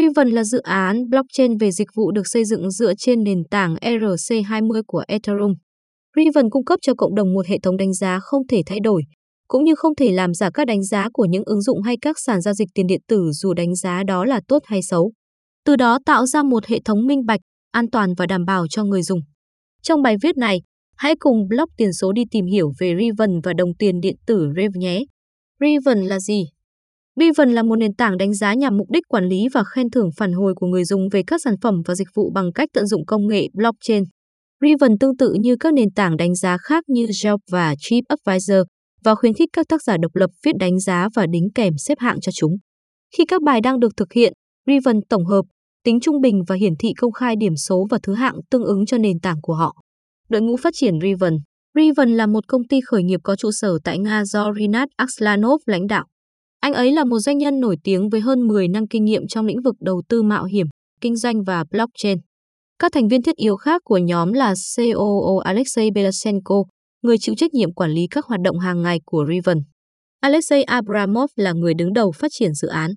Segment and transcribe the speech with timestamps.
[0.00, 3.74] Riven là dự án blockchain về dịch vụ được xây dựng dựa trên nền tảng
[3.74, 5.54] ERC20 của Ethereum.
[6.16, 9.02] Riven cung cấp cho cộng đồng một hệ thống đánh giá không thể thay đổi,
[9.48, 12.16] cũng như không thể làm giả các đánh giá của những ứng dụng hay các
[12.18, 15.12] sàn giao dịch tiền điện tử dù đánh giá đó là tốt hay xấu.
[15.64, 17.40] Từ đó tạo ra một hệ thống minh bạch,
[17.72, 19.20] an toàn và đảm bảo cho người dùng.
[19.82, 20.62] Trong bài viết này,
[20.96, 24.48] hãy cùng blog tiền số đi tìm hiểu về Riven và đồng tiền điện tử
[24.56, 25.00] Rev nhé.
[25.60, 26.44] Riven là gì?
[27.18, 30.10] Riven là một nền tảng đánh giá nhằm mục đích quản lý và khen thưởng
[30.16, 32.86] phản hồi của người dùng về các sản phẩm và dịch vụ bằng cách tận
[32.86, 34.02] dụng công nghệ blockchain.
[34.60, 38.66] Riven tương tự như các nền tảng đánh giá khác như Yelp và TripAdvisor
[39.04, 41.98] và khuyến khích các tác giả độc lập viết đánh giá và đính kèm xếp
[41.98, 42.56] hạng cho chúng.
[43.16, 44.32] Khi các bài đang được thực hiện,
[44.66, 45.42] Riven tổng hợp,
[45.84, 48.86] tính trung bình và hiển thị công khai điểm số và thứ hạng tương ứng
[48.86, 49.72] cho nền tảng của họ.
[50.28, 51.34] Đội ngũ phát triển Riven
[51.74, 55.60] Riven là một công ty khởi nghiệp có trụ sở tại Nga do Rinat Akslanov
[55.66, 56.06] lãnh đạo.
[56.60, 59.46] Anh ấy là một doanh nhân nổi tiếng với hơn 10 năm kinh nghiệm trong
[59.46, 60.66] lĩnh vực đầu tư mạo hiểm,
[61.00, 62.18] kinh doanh và blockchain.
[62.78, 66.64] Các thành viên thiết yếu khác của nhóm là COO Alexei Belasenko,
[67.02, 69.58] người chịu trách nhiệm quản lý các hoạt động hàng ngày của Riven.
[70.20, 72.90] Alexei Abramov là người đứng đầu phát triển dự án.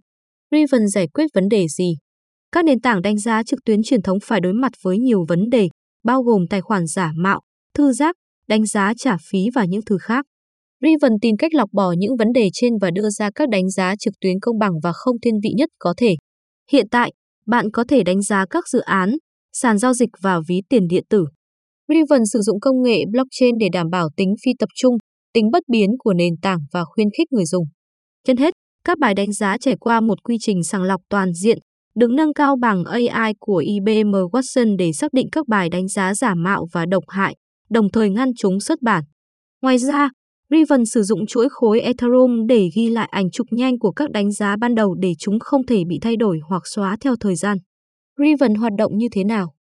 [0.51, 1.97] Riven giải quyết vấn đề gì?
[2.51, 5.49] Các nền tảng đánh giá trực tuyến truyền thống phải đối mặt với nhiều vấn
[5.49, 5.69] đề,
[6.03, 7.41] bao gồm tài khoản giả mạo,
[7.73, 8.15] thư giác,
[8.47, 10.25] đánh giá trả phí và những thứ khác.
[10.81, 13.95] Riven tìm cách lọc bỏ những vấn đề trên và đưa ra các đánh giá
[13.99, 16.15] trực tuyến công bằng và không thiên vị nhất có thể.
[16.71, 17.11] Hiện tại,
[17.45, 19.15] bạn có thể đánh giá các dự án,
[19.53, 21.25] sàn giao dịch và ví tiền điện tử.
[21.87, 24.97] Riven sử dụng công nghệ blockchain để đảm bảo tính phi tập trung,
[25.33, 27.65] tính bất biến của nền tảng và khuyến khích người dùng.
[28.27, 28.53] Trên hết,
[28.85, 31.57] các bài đánh giá trải qua một quy trình sàng lọc toàn diện,
[31.95, 36.13] được nâng cao bằng AI của IBM Watson để xác định các bài đánh giá
[36.13, 37.35] giả mạo và độc hại,
[37.69, 39.03] đồng thời ngăn chúng xuất bản.
[39.61, 40.09] Ngoài ra,
[40.51, 44.31] Riven sử dụng chuỗi khối Ethereum để ghi lại ảnh chụp nhanh của các đánh
[44.31, 47.57] giá ban đầu để chúng không thể bị thay đổi hoặc xóa theo thời gian.
[48.17, 49.53] Riven hoạt động như thế nào?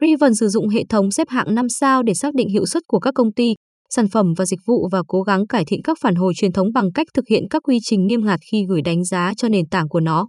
[0.00, 2.98] Riven sử dụng hệ thống xếp hạng 5 sao để xác định hiệu suất của
[2.98, 3.54] các công ty,
[3.90, 6.72] sản phẩm và dịch vụ và cố gắng cải thiện các phản hồi truyền thống
[6.74, 9.68] bằng cách thực hiện các quy trình nghiêm ngặt khi gửi đánh giá cho nền
[9.68, 10.28] tảng của nó.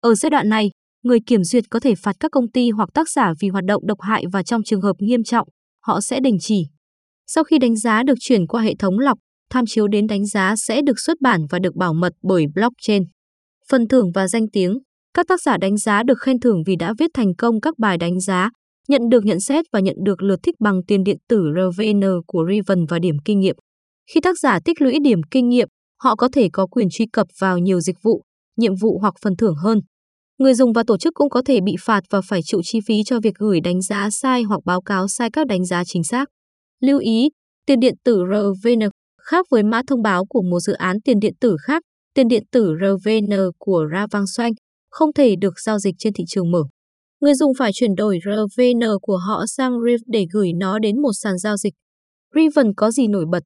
[0.00, 0.70] Ở giai đoạn này,
[1.02, 3.86] người kiểm duyệt có thể phạt các công ty hoặc tác giả vì hoạt động
[3.86, 5.48] độc hại và trong trường hợp nghiêm trọng,
[5.86, 6.66] họ sẽ đình chỉ.
[7.26, 9.18] Sau khi đánh giá được chuyển qua hệ thống lọc,
[9.50, 13.02] tham chiếu đến đánh giá sẽ được xuất bản và được bảo mật bởi blockchain.
[13.68, 14.78] Phần thưởng và danh tiếng
[15.14, 17.98] Các tác giả đánh giá được khen thưởng vì đã viết thành công các bài
[17.98, 18.50] đánh giá,
[18.88, 22.44] nhận được nhận xét và nhận được lượt thích bằng tiền điện tử RVN của
[22.50, 23.56] Riven và điểm kinh nghiệm.
[24.14, 25.68] Khi tác giả tích lũy điểm kinh nghiệm,
[26.02, 28.22] họ có thể có quyền truy cập vào nhiều dịch vụ,
[28.56, 29.80] nhiệm vụ hoặc phần thưởng hơn.
[30.38, 32.94] Người dùng và tổ chức cũng có thể bị phạt và phải chịu chi phí
[33.06, 36.28] cho việc gửi đánh giá sai hoặc báo cáo sai các đánh giá chính xác.
[36.80, 37.28] Lưu ý,
[37.66, 38.88] tiền điện tử RVN
[39.22, 41.82] khác với mã thông báo của một dự án tiền điện tử khác,
[42.14, 44.52] tiền điện tử RVN của Ra Vang Xoanh
[44.90, 46.62] không thể được giao dịch trên thị trường mở.
[47.20, 51.12] Người dùng phải chuyển đổi RVN của họ sang Riv để gửi nó đến một
[51.12, 51.74] sàn giao dịch.
[52.34, 53.42] Riven có gì nổi bật?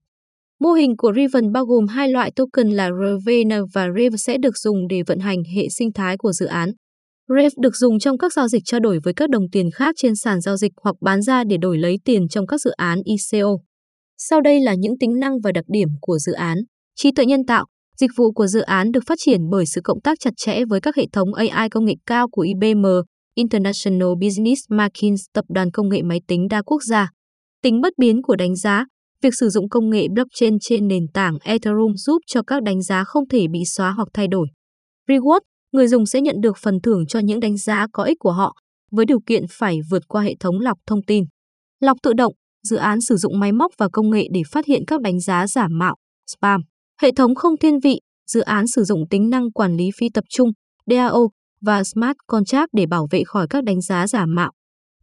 [0.61, 4.59] Mô hình của Riven bao gồm hai loại token là RVN và Riv sẽ được
[4.59, 6.73] dùng để vận hành hệ sinh thái của dự án.
[7.29, 10.15] Ref được dùng trong các giao dịch trao đổi với các đồng tiền khác trên
[10.15, 13.49] sàn giao dịch hoặc bán ra để đổi lấy tiền trong các dự án ICO.
[14.19, 16.59] Sau đây là những tính năng và đặc điểm của dự án.
[16.97, 17.67] Trí tuệ nhân tạo,
[17.97, 20.81] dịch vụ của dự án được phát triển bởi sự cộng tác chặt chẽ với
[20.81, 22.87] các hệ thống AI công nghệ cao của IBM,
[23.35, 27.11] International Business Machines, tập đoàn công nghệ máy tính đa quốc gia.
[27.63, 28.85] Tính bất biến của đánh giá,
[29.23, 33.05] Việc sử dụng công nghệ blockchain trên nền tảng Ethereum giúp cho các đánh giá
[33.05, 34.47] không thể bị xóa hoặc thay đổi.
[35.09, 35.41] Reward,
[35.73, 38.55] người dùng sẽ nhận được phần thưởng cho những đánh giá có ích của họ,
[38.91, 41.25] với điều kiện phải vượt qua hệ thống lọc thông tin.
[41.81, 42.33] Lọc tự động,
[42.63, 45.47] dự án sử dụng máy móc và công nghệ để phát hiện các đánh giá
[45.47, 45.95] giả mạo,
[46.27, 46.61] spam.
[47.03, 50.25] Hệ thống không thiên vị, dự án sử dụng tính năng quản lý phi tập
[50.29, 50.51] trung,
[50.87, 51.29] DAO
[51.61, 54.53] và Smart Contract để bảo vệ khỏi các đánh giá giả mạo.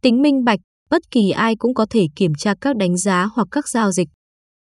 [0.02, 3.48] Tính minh bạch, bất kỳ ai cũng có thể kiểm tra các đánh giá hoặc
[3.50, 4.08] các giao dịch.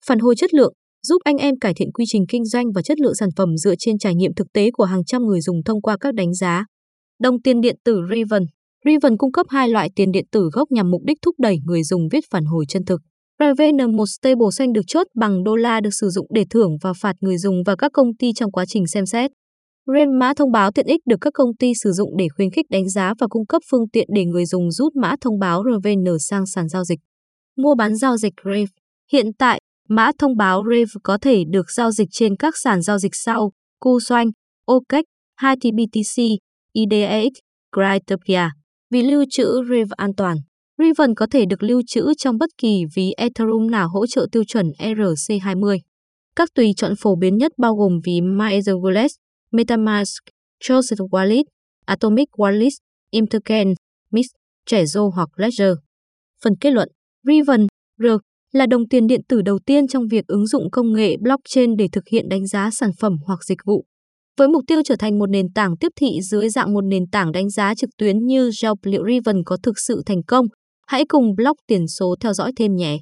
[0.06, 0.72] Phản hồi chất lượng
[1.08, 3.74] giúp anh em cải thiện quy trình kinh doanh và chất lượng sản phẩm dựa
[3.78, 6.64] trên trải nghiệm thực tế của hàng trăm người dùng thông qua các đánh giá.
[7.20, 8.42] Đồng tiền điện tử Riven
[8.84, 11.82] Riven cung cấp hai loại tiền điện tử gốc nhằm mục đích thúc đẩy người
[11.82, 13.00] dùng viết phản hồi chân thực.
[13.40, 17.16] RVN1 stable xanh được chốt bằng đô la được sử dụng để thưởng và phạt
[17.20, 19.30] người dùng và các công ty trong quá trình xem xét.
[19.94, 22.66] REM mã thông báo tiện ích được các công ty sử dụng để khuyến khích
[22.70, 26.18] đánh giá và cung cấp phương tiện để người dùng rút mã thông báo RVN
[26.18, 26.98] sang sàn giao dịch.
[27.56, 28.68] Mua bán giao dịch REV
[29.12, 32.98] Hiện tại, mã thông báo REV có thể được giao dịch trên các sàn giao
[32.98, 34.30] dịch sau Kucoin,
[34.64, 35.04] OKEx,
[35.40, 36.36] 2TBTC,
[36.72, 37.32] IDX,
[37.72, 38.48] Cryptopia.
[38.90, 40.36] Vì lưu trữ REV an toàn,
[40.78, 44.44] Riven có thể được lưu trữ trong bất kỳ ví Ethereum nào hỗ trợ tiêu
[44.44, 45.78] chuẩn ERC20.
[46.36, 49.08] Các tùy chọn phổ biến nhất bao gồm ví MyEtherWallet,
[49.52, 50.24] MetaMask,
[50.60, 51.44] Trusted Wallet,
[51.86, 52.70] Atomic Wallet,
[53.10, 53.74] Intercan,
[54.10, 54.26] Mix,
[54.66, 55.72] Trezor hoặc Ledger.
[56.42, 56.88] Phần kết luận,
[57.22, 57.66] Riven,
[57.98, 58.06] R,
[58.56, 61.88] là đồng tiền điện tử đầu tiên trong việc ứng dụng công nghệ blockchain để
[61.92, 63.84] thực hiện đánh giá sản phẩm hoặc dịch vụ.
[64.38, 67.32] Với mục tiêu trở thành một nền tảng tiếp thị dưới dạng một nền tảng
[67.32, 70.46] đánh giá trực tuyến như Yelp liệu Riven có thực sự thành công,
[70.86, 72.98] hãy cùng blog tiền số theo dõi thêm nhé.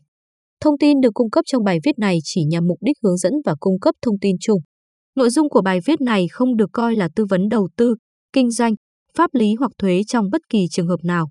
[0.61, 3.33] Thông tin được cung cấp trong bài viết này chỉ nhằm mục đích hướng dẫn
[3.45, 4.61] và cung cấp thông tin chung.
[5.17, 7.95] Nội dung của bài viết này không được coi là tư vấn đầu tư,
[8.33, 8.75] kinh doanh,
[9.17, 11.31] pháp lý hoặc thuế trong bất kỳ trường hợp nào.